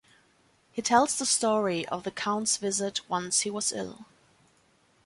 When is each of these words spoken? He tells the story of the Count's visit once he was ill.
He 0.71 0.81
tells 0.81 1.15
the 1.15 1.27
story 1.27 1.85
of 1.89 2.03
the 2.05 2.09
Count's 2.09 2.57
visit 2.57 3.07
once 3.07 3.41
he 3.41 3.51
was 3.51 3.71
ill. 3.71 4.07